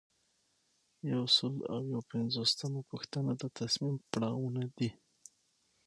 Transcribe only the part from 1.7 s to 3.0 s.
او یو پنځوسمه